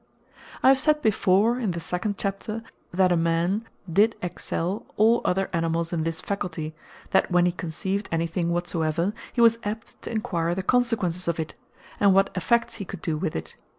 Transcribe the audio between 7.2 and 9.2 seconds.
when he conceived any thing whatsoever,